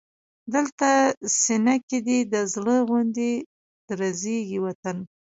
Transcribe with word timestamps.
دلته 0.53 0.89
سینه 1.41 1.75
کې 1.87 1.97
دی 2.07 2.19
د 2.33 2.35
زړه 2.53 2.75
غوندې 2.87 3.31
درزېږي 3.87 4.59
وطن 4.65 4.97